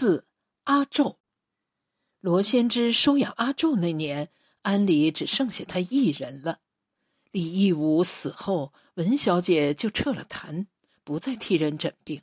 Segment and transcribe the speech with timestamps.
[0.00, 0.24] 四
[0.64, 1.18] 阿昼。
[2.20, 4.30] 罗先知收养阿昼那年，
[4.62, 6.60] 庵里只剩下他一人了。
[7.30, 10.68] 李义武死后，文小姐就撤了坛，
[11.04, 12.22] 不再替人诊病。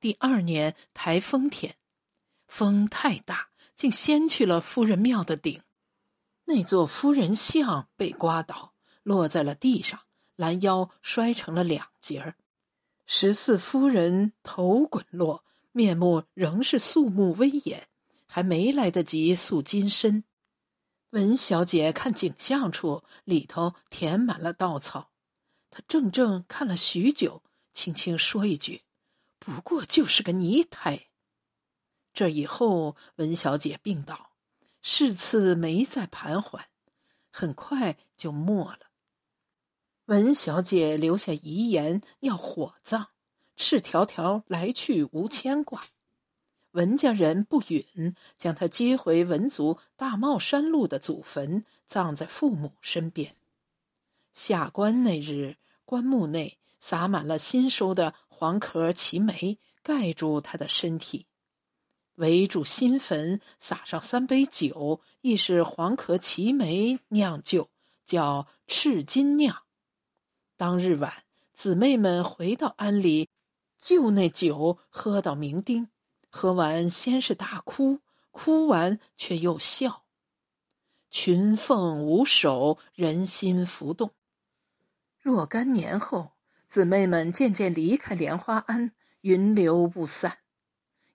[0.00, 1.76] 第二年台风天，
[2.46, 5.62] 风太大，竟掀去了夫人庙的顶，
[6.44, 9.98] 那座夫人像被刮倒，落在了地上，
[10.36, 12.36] 拦腰摔成了两截儿。
[13.06, 15.42] 十四夫人头滚落，
[15.72, 17.88] 面目仍是肃穆威严，
[18.26, 20.24] 还没来得及塑金身。
[21.10, 25.10] 文小姐看景象处里头填满了稻草，
[25.70, 27.42] 她怔怔看了许久，
[27.72, 28.82] 轻轻说一句
[29.38, 31.08] ：“不过就是个泥胎。”
[32.14, 34.32] 这以后，文小姐病倒，
[34.82, 36.66] 事次没再盘桓，
[37.30, 38.90] 很快就没了。
[40.06, 43.11] 文小姐留下遗言，要火葬，
[43.56, 45.82] 赤条条来去无牵挂。
[46.72, 53.36] 文家人不允，将她接回文族大帽山路的祖坟，葬在父母身边。
[54.32, 61.26] 下棺那日，棺木内撒满了新收的黄壳奇梅，盖住他的身体。
[62.14, 67.68] 围住新坟，撒上三杯酒，亦是黄壳奇梅酿酒，
[68.06, 69.62] 叫赤金酿。
[70.56, 73.28] 当日晚，姊妹们回到庵里，
[73.82, 75.88] 就那酒喝到酩酊。
[76.30, 77.98] 喝完，先是大哭，
[78.30, 80.04] 哭完却又笑。
[81.10, 84.14] 群凤无首，人心浮动。
[85.18, 86.32] 若干年后，
[86.68, 90.38] 姊妹们渐渐离开莲花庵，云流不散。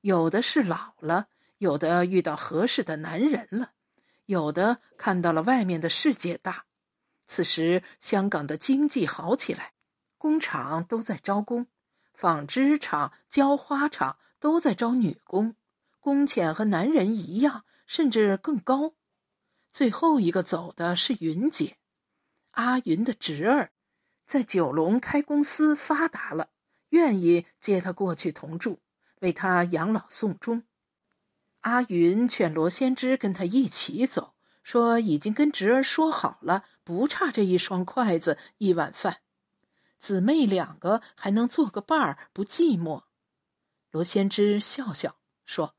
[0.01, 3.71] 有的是老了，有的遇到合适的男人了，
[4.25, 6.65] 有的看到了外面的世界大。
[7.27, 9.73] 此时，香港的经济好起来，
[10.17, 11.65] 工厂都在招工，
[12.17, 15.55] 纺织厂、浇花厂都在招女工，
[15.99, 18.95] 工钱和男人一样，甚至更高。
[19.71, 21.77] 最后一个走的是云姐，
[22.53, 23.69] 阿云的侄儿，
[24.25, 26.49] 在九龙开公司发达了，
[26.89, 28.79] 愿意接他过去同住，
[29.19, 30.63] 为他养老送终。
[31.59, 34.33] 阿云劝罗先知跟他一起走。
[34.63, 39.19] 说已经跟侄儿说好了，不差这一双筷子一碗饭，
[39.99, 43.03] 姊妹两个还能做个伴儿，不寂寞。
[43.91, 45.75] 罗先知笑笑说：“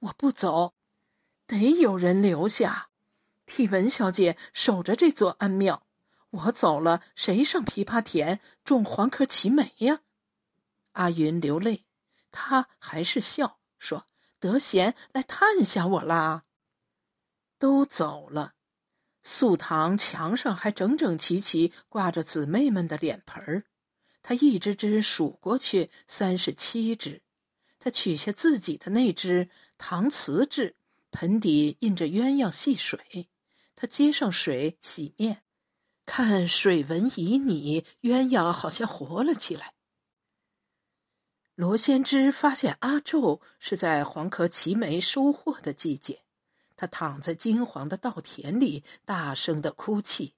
[0.00, 0.74] 我不走，
[1.46, 2.90] 得有人留下，
[3.46, 5.86] 替文小姐守着这座庵庙。
[6.30, 10.00] 我走了，谁上枇杷田种黄壳齐梅呀？”
[10.92, 11.84] 阿云流泪，
[12.30, 14.06] 他还是笑说
[14.40, 16.44] ：“得闲来探下我啦。”
[17.58, 18.54] 都走了，
[19.22, 23.64] 素堂墙上还整整齐齐挂着姊妹们的脸盆儿，
[24.22, 27.22] 他一只只数过去，三十七只。
[27.78, 29.48] 他取下自己的那只
[29.78, 30.76] 搪瓷制，
[31.10, 33.28] 盆底印着鸳鸯戏水。
[33.74, 35.42] 他接上水洗面，
[36.04, 39.72] 看水纹旖旎，鸳鸯好像活了起来。
[41.54, 46.22] 罗先知发现阿昼是在黄壳齐眉收获的季节。
[46.80, 50.32] 他躺在金黄的稻田里，大声的哭泣，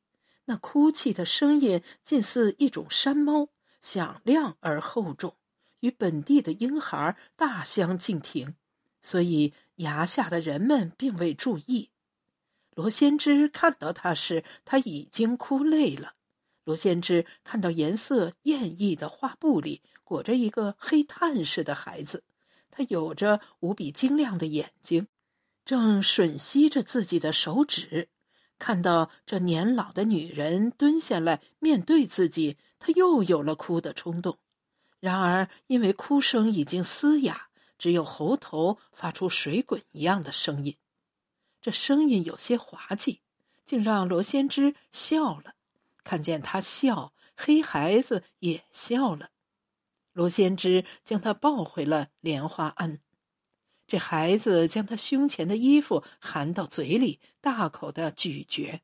[0.47, 5.36] 那哭泣的声音近似一种山猫，响亮而厚重，
[5.78, 8.56] 与本地的婴孩大相径庭，
[9.00, 11.91] 所以崖下的人们并未注意。
[12.74, 16.14] 罗先知看到他时，他已经哭累了。
[16.64, 22.24] 罗先知看到颜色艳异的画布里裹着一个黑炭似的孩子，
[22.69, 25.06] 他有着无比晶亮的眼睛。
[25.65, 28.09] 正吮吸着自己的手指，
[28.59, 34.39] 看到这年老的女人蹲下来面对自己，他又有了哭的冲动。
[34.99, 40.77] 然而，因为哭声已经嘶哑，只有喉头发出水滚一样的声音，
[41.61, 43.21] 这声音有些滑稽，
[43.65, 45.55] 竟让罗先知笑了。
[46.05, 49.31] 看见他笑，黑孩子也笑了。
[50.12, 53.01] 罗先知将他抱回了莲花庵。
[53.92, 58.80] 这孩子将他胸前的衣服含到嘴里，大口的咀嚼，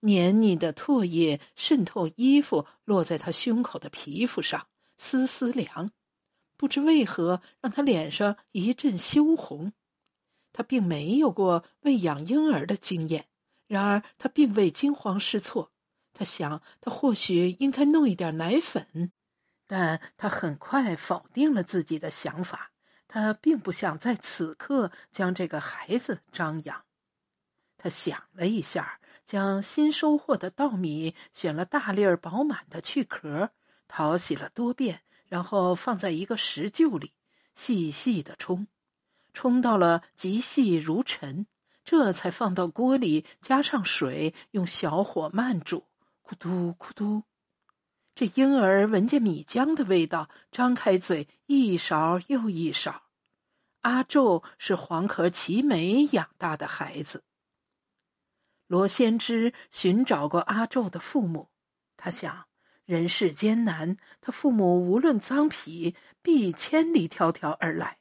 [0.00, 4.66] 黏腻的唾液渗透衣服，落在他胸口的皮肤上，
[4.98, 5.90] 丝丝凉。
[6.58, 9.72] 不知为何，让他脸上一阵羞红。
[10.52, 13.24] 他并没有过喂养婴儿的经验，
[13.68, 15.72] 然而他并未惊慌失措。
[16.12, 19.12] 他想，他或许应该弄一点奶粉，
[19.66, 22.72] 但他很快否定了自己的想法。
[23.12, 26.84] 他并不想在此刻将这个孩子张扬。
[27.76, 33.50] 他想了一下，将新收获的稻米选了大粒儿饱满的去壳，
[33.88, 37.12] 淘洗了多遍，然后放在一个石臼里，
[37.52, 38.68] 细细的冲。
[39.32, 41.48] 冲到了极细如尘，
[41.84, 45.84] 这才放到锅里，加上水，用小火慢煮，
[46.22, 47.24] 咕嘟咕嘟。
[48.14, 53.04] 这婴儿闻见米浆的味道，张开嘴，一勺又一勺。
[53.82, 57.24] 阿宙是黄壳齐眉养大的孩子。
[58.66, 61.48] 罗先知寻找过阿宙的父母，
[61.96, 62.46] 他想
[62.84, 67.98] 人世艰难，他父母无论脏皮，必千里迢迢而来。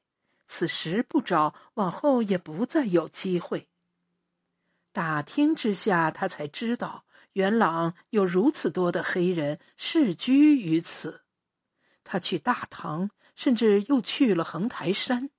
[0.47, 3.69] 此时不找，往后也不再有机会。
[4.91, 11.21] 打听之下，他才知道元朗有如此多的黑人世居于此。
[12.03, 15.29] 他去大唐，甚至又去了横台山。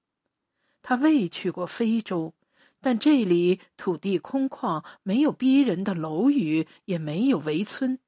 [0.82, 2.34] 他未去过非洲，
[2.80, 7.98] 但这里土地空旷，没有逼人的楼宇，也没有围村，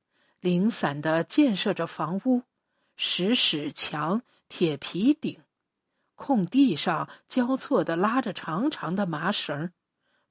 [0.41, 2.43] 零散的建设着房屋，
[2.97, 5.41] 石屎墙、铁皮顶。
[6.15, 9.73] 空地上交错的拉着长长的麻绳，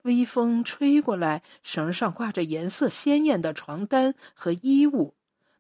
[0.04, 5.16] 微风吹过来，绳上挂着颜色鲜艳的床单和衣物，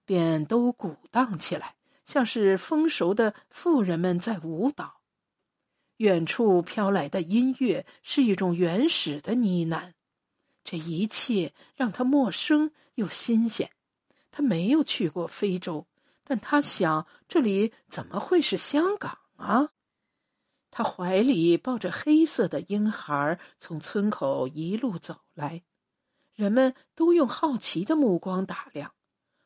[0.06, 5.02] 便都鼓荡起来，像是丰熟的妇人们在舞蹈。
[5.98, 9.94] 远处飘来的音乐是一种原始的呢喃，
[10.64, 13.70] 这一切让他陌生又新鲜。
[14.32, 15.86] 他没有去过非洲，
[16.24, 19.70] 但他想，这里怎么会是香港啊？
[20.72, 25.64] 他怀里抱着黑色的婴孩，从村口一路走来，
[26.34, 28.94] 人们都用好奇的目光打量。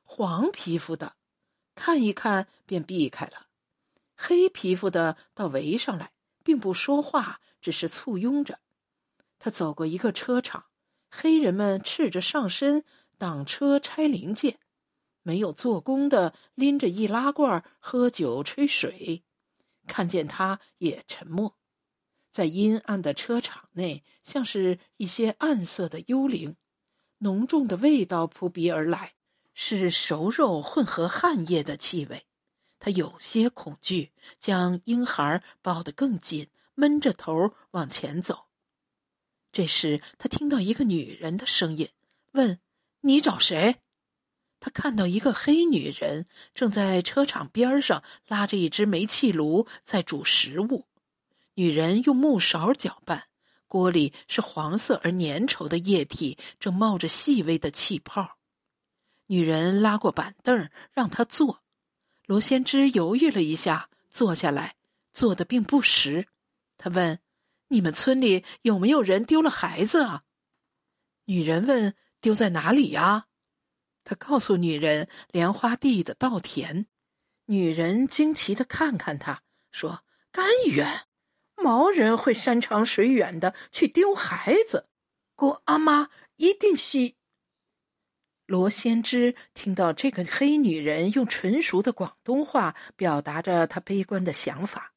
[0.04, 1.16] 黄皮肤的，
[1.74, 3.48] 看一看便避开了；
[4.16, 6.13] 黑皮肤的倒围上来，
[6.44, 8.60] 并不说话，只是簇拥着。
[9.39, 10.66] 他走过一个车厂，
[11.10, 12.83] 黑人们赤着上身
[13.18, 14.60] 挡车拆零件，
[15.24, 19.25] 没有做工的拎着易拉罐喝酒吹水。
[19.87, 21.57] 看见他也沉默，
[22.31, 26.55] 在阴暗的车场内，像是一些暗色的幽灵。
[27.19, 29.13] 浓重的味道扑鼻而来，
[29.53, 32.27] 是熟肉混合汗液的气味。
[32.77, 38.47] 他有些恐惧，将婴孩抱得更紧，闷着头往前走。
[39.51, 41.89] 这时，他听到一个女人的声音，
[42.33, 42.59] 问
[42.99, 43.77] ：“你找谁？”
[44.65, 46.25] 他看到一个黑女人
[46.56, 50.88] 正在车场边上拉着一只煤气炉在煮食物，
[51.53, 53.25] 女人用木勺搅拌，
[53.67, 58.39] 锅里是黄色而粘稠的液体，正冒着细微的气泡。
[59.27, 61.62] 女人拉过板凳让他坐，
[62.25, 64.73] 罗先知犹豫了一下，坐下来，
[65.13, 66.27] 坐的并不实。
[66.79, 67.19] 他问
[67.69, 70.23] ：“你们村里有没有人丢了孩子啊？”
[71.25, 73.27] 女人问：“丢在哪里呀？”
[74.05, 76.85] 他告诉女人莲花地的稻田，
[77.47, 79.41] 女人惊奇的看看他，
[79.71, 81.07] 说：“甘远，
[81.55, 84.87] 毛人会山长水远的去丢孩子，
[85.35, 87.15] 姑阿妈一定是。”
[88.45, 94.93] 罗先知听到这个黑女人用纯熟的广东话表达着她悲观的想法，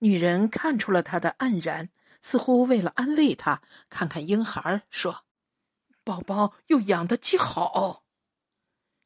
[0.00, 1.90] 女人看出了他的黯然，
[2.20, 5.24] 似乎为了安慰他，看看婴孩说
[6.02, 8.02] ：“宝宝又养得极好。”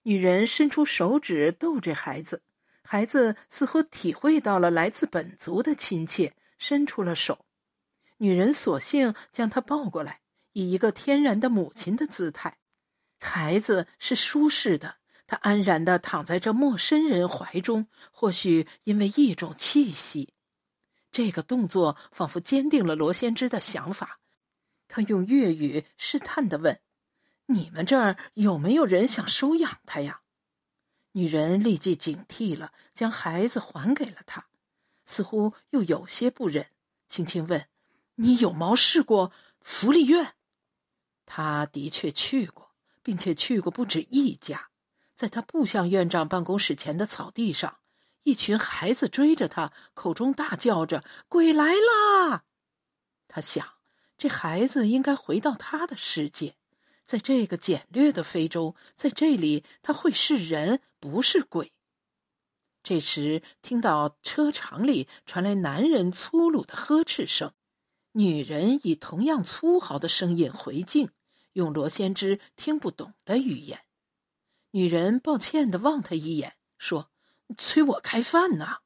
[0.02, 2.43] 女人伸出手指逗这孩子，
[2.82, 7.44] 孩子似乎体会到了来自本族的亲切，伸出了手。
[8.17, 10.20] 女人索性将他抱过来，
[10.53, 12.58] 以一个天然的母亲的姿态。
[13.20, 14.96] 孩子是舒适的，
[15.27, 17.86] 他安然的躺在这陌生人怀中。
[18.10, 20.32] 或许因为一种气息，
[21.13, 24.20] 这个动作仿佛坚定了罗先知的想法。
[24.89, 26.81] 他用粤语试探的问。
[27.53, 30.21] 你们这儿有没有人想收养他呀？
[31.13, 34.47] 女人立即警惕了，将孩子还给了他，
[35.05, 36.69] 似乎又有些不忍，
[37.09, 37.67] 轻轻问
[38.15, 40.35] ：“你有毛试过福利院？”
[41.27, 42.71] 他的确去过，
[43.03, 44.71] 并且去过不止一家。
[45.17, 47.81] 在他步向院长办公室前的草地上，
[48.23, 52.45] 一群孩子追着他，口中大叫着：“鬼来啦！”
[53.27, 53.75] 他想，
[54.17, 56.55] 这孩子应该回到他的世界。
[57.10, 61.72] 在这个简略的非洲，在这里他会是人，不是鬼。
[62.84, 67.52] 这时，听到车场里传来男人粗鲁的呵斥声，
[68.12, 71.10] 女人以同样粗豪的声音回敬，
[71.52, 73.81] 用罗先知听不懂的语言。
[74.70, 77.10] 女人抱歉的望他一眼，说
[77.58, 78.76] ：“催我开饭呢。”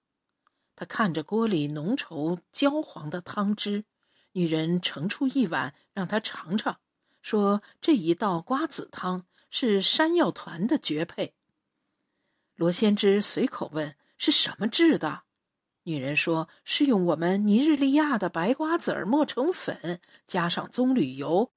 [0.75, 3.85] 他看着锅里浓稠焦黄的汤汁，
[4.33, 6.81] 女人盛出一碗让他尝尝。
[7.25, 11.33] 说这一道瓜子汤是山药团的绝配。
[12.55, 15.23] 罗先知随口问：“是什么制的？”
[15.85, 21.51] 女人说：“是用我们尼日利亚的白瓜子儿磨成粉，加上棕榈油，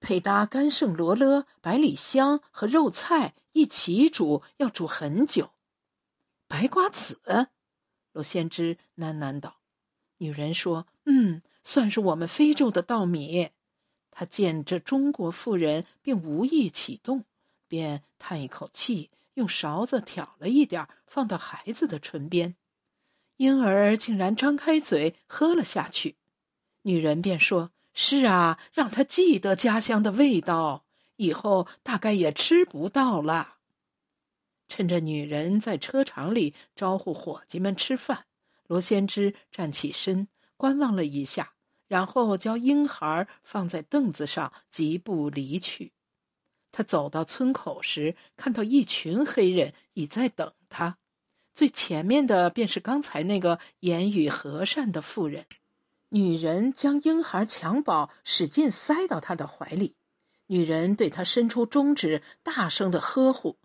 [0.00, 5.50] 配搭干圣罗勒、百里香和肉菜一起煮，要煮很久。”
[6.48, 7.20] 白瓜子，
[8.12, 9.60] 罗先知喃喃道。
[10.16, 13.50] 女人说：“嗯，算是我们非洲的稻米。”
[14.20, 17.24] 他见这中国妇人并无意启动，
[17.68, 22.54] 便叹一口气，用勺子挑了一点，放到孩子的唇边。
[23.38, 26.16] 婴儿竟然张开嘴喝了下去，
[26.82, 30.84] 女人便说：“是啊，让他记得家乡的味道，
[31.16, 33.56] 以后大概也吃不到了。”
[34.68, 38.26] 趁着女人在车场里招呼伙计们吃饭，
[38.66, 41.54] 罗先知站起身观望了一下，
[41.90, 45.92] 然后将婴孩放在凳子上，疾步离去。
[46.70, 50.98] 他走到村口时，看到一群黑人已在等他。
[51.52, 55.46] 最前面的便是刚才那个言语和善的妇人，
[56.10, 59.96] 女人将婴孩襁褓使劲塞到他的怀里，
[60.46, 63.58] 女人对他伸出中指，大声的呵护，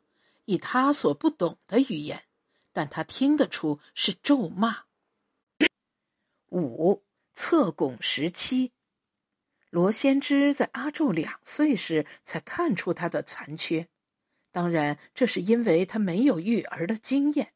[0.45, 2.23] 以他所不懂的语言，
[2.73, 4.85] 但他听得出是咒骂。
[6.49, 7.03] 五
[7.35, 8.71] 侧拱时期，
[9.69, 13.89] 罗先知在阿宙两岁时才看出他的残缺，
[14.53, 17.51] 当然这是因为他没有育儿的经验。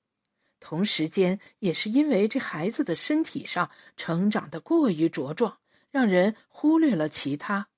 [0.59, 5.59] 同时间，也是因为这孩子的身体上成长的过于茁壮，
[5.91, 7.69] 让人忽略了其他。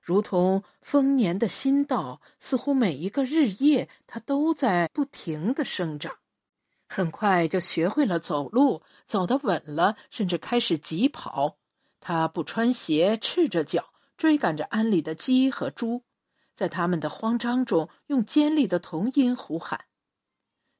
[0.00, 6.17] 如同丰年的新稻，似乎每一个日夜，它都在不停的生长。
[6.88, 11.58] 很快就学会了走路，走得稳了，甚至开始疾跑。
[12.00, 16.04] 他不穿鞋，赤着脚追赶着安里的鸡和猪，
[16.54, 19.84] 在他们的慌张中，用尖利的童音呼喊。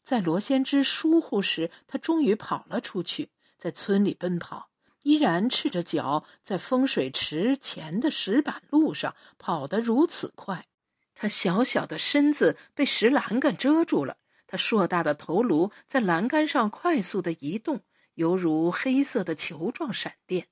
[0.03, 4.71] 在罗先知疏忽时，他终于跑了出去，在村里奔跑，
[5.03, 10.67] 依然赤着脚，在风水池前的石板路上跑得如此快。
[11.15, 14.17] 他小小的身子被石栏杆遮住了，
[14.49, 20.49] 他硕大的头颅在栏杆上快速的移动，犹如黑色的球状闪电。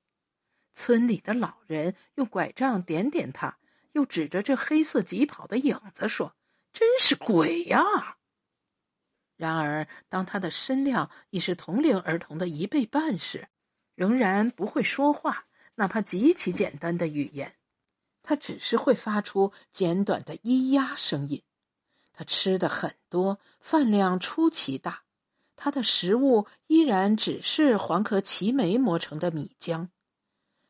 [0.73, 3.57] 村里的老人用拐杖点点他，
[3.93, 6.35] 又指着这黑色疾跑的影子说
[6.71, 8.17] ：“真是鬼呀！”
[9.35, 13.49] 然而，当他的身量已是同龄儿童的一倍半时，
[13.95, 17.55] 仍然不会说话，哪怕极其简单的语言。
[18.21, 21.41] 他只是会发出简短的咿呀声音。
[22.17, 25.03] 他吃的很多，饭量出奇大。
[25.55, 29.89] 他的食物依然只是黄壳齐眉磨成的米浆。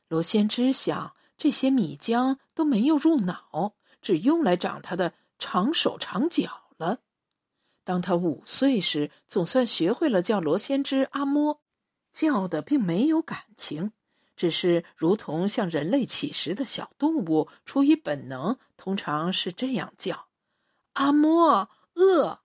[0.10, 7.00] 罗先知想，这些米浆都没有入脑，只用来长他的长手长脚了。
[7.86, 11.62] 当他五岁时，总算学会了叫罗先知阿莫，
[12.12, 13.94] 叫的并没有感情，
[14.36, 20.27] 只是如同向人类乞食的小动物出于本能，通常是这样叫
[20.98, 22.42] ：“阿莫饿。”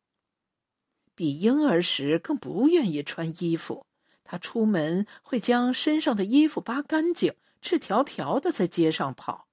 [1.14, 3.86] 比婴儿时更不愿意穿衣服，
[4.24, 9.46] 他出门会将身上的衣服扒干净，赤条条的在街上跑，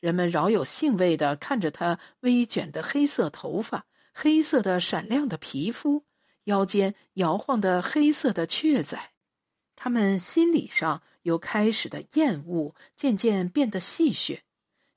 [0.00, 3.86] 人们饶有兴味的看着他微卷的黑色头发。
[4.12, 6.04] 黑色的闪亮的皮肤，
[6.44, 8.98] 腰间摇晃的黑色的雀仔，
[9.76, 14.40] 他们心理上由开始的厌恶渐渐变得戏谑。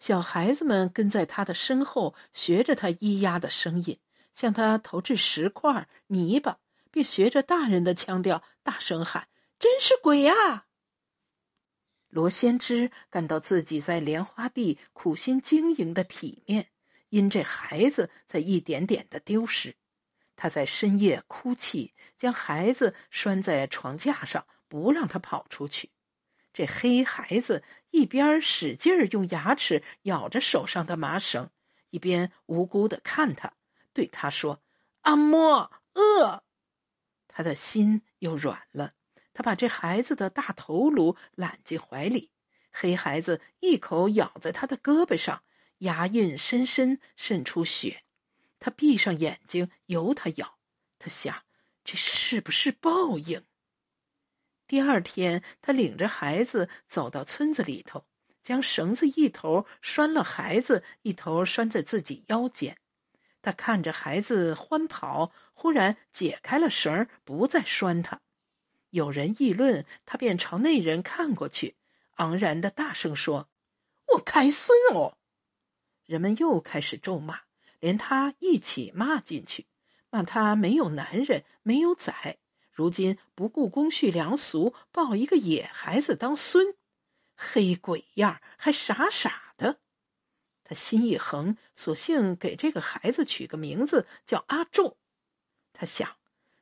[0.02, 4.00] 小孩子们跟在他的身后，学着他咿呀的声音，
[4.34, 6.58] 向他投掷石块、泥巴，
[6.90, 9.28] 并学着大人的腔调大声喊
[9.60, 10.66] ：“真是鬼呀！”
[12.10, 16.72] 罗先知感到自己在莲花地苦心经营的体面。
[17.10, 19.76] 因这孩子在一点点的丢失，
[20.36, 25.92] 他在深夜哭泣，将孩子拴在床架上，不让他跑出去。
[26.54, 31.50] 这黑孩子一边使劲儿用牙齿咬着手上的麻绳，
[31.92, 33.54] 一边无辜的看他，
[33.94, 34.62] 对他说
[35.02, 36.44] ：“阿莫饿。”
[37.30, 38.94] 他的心又软了。
[39.34, 42.32] 他把这孩子的大头颅揽进怀里，
[42.72, 45.44] 黑孩子一口咬在他的胳膊上。
[45.78, 48.04] 牙印深深渗出血，
[48.60, 50.60] 他闭上眼睛，由他咬。
[51.00, 51.44] 他想，
[51.84, 53.44] 这是不是报应？
[54.72, 58.06] 第二天，他领着孩子走到村子里头，
[58.42, 62.78] 将绳子一头拴了孩子，一头拴在自己腰间。
[63.42, 68.22] 他看着孩子欢跑，忽然解开了绳，不再拴他。
[68.92, 71.76] 有人议论，他便朝那人看过去，
[72.12, 73.50] 昂然的大声说
[74.16, 75.18] ：“我开孙哦！”
[76.08, 77.42] 人们又开始咒骂，
[77.82, 79.68] 连他一起骂进去，
[80.10, 82.38] 骂他没有男人，没有崽，
[82.82, 86.74] 如今不顾公序良俗，抱一个野孩子当孙，
[87.38, 89.78] 黑鬼样还傻傻的。
[90.64, 94.98] 他心一横，索性给这个孩子取个名字叫阿仲。
[95.74, 96.18] 他想，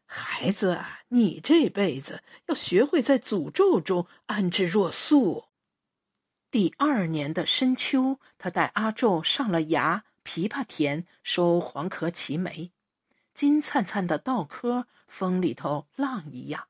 [0.05, 5.45] 孩子啊，你这辈子要学会在诅咒中安之若素。
[6.51, 12.73] 第二年的深秋，他带阿宙上了崖枇杷田收黄壳奇梅，
[13.33, 16.67] 金灿灿的稻壳，风里头浪一样。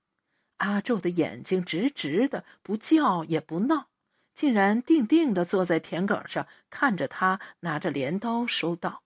[0.57, 3.89] 阿宙的眼睛直直的，不叫也不闹，
[4.33, 9.03] 竟然定定的坐在田埂上，看着他拿着镰刀收稻。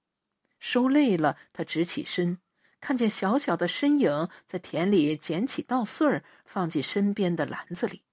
[0.60, 2.40] 收累了，他直起身，
[2.80, 8.04] 看见小小的身影在田里捡起稻穗儿，放进身边的篮子里，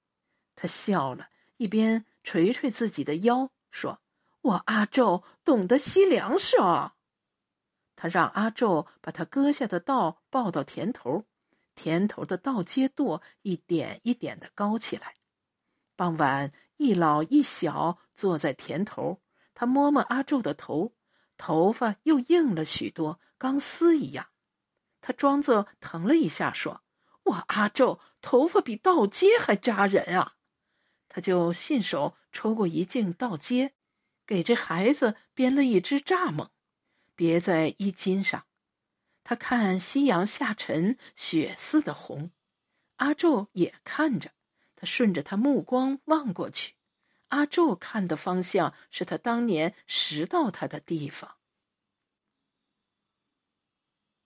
[0.56, 2.04] 他笑了，一边。
[2.22, 3.98] 捶捶自己的腰，说
[4.42, 6.96] ：“我阿宙懂得惜粮食啊。”
[8.00, 11.26] 他让阿宙把他割下的稻抱到田头，
[11.74, 15.16] 田头的稻秸垛一点一点的高起来。
[15.96, 19.20] 傍晚，一老一小坐在田头，
[19.52, 20.94] 他摸摸阿宙的头，
[21.36, 24.28] 头发又硬了许多，钢丝一样。
[25.02, 26.82] 他装作疼了一下，说
[27.24, 30.36] ：“我阿宙头发比稻秸还扎人啊。”
[31.10, 33.72] 他就信手抽过一茎稻秸，
[34.26, 36.48] 给这孩子编了一只蚱蜢，
[37.20, 38.46] 别在衣襟上。
[39.24, 42.30] 他看夕阳下沉，血似的红。
[42.96, 44.30] 阿柱也看着，
[44.74, 46.76] 他顺着他目光望过去。
[47.28, 51.36] 阿柱看的方向是他当年拾到他的地方。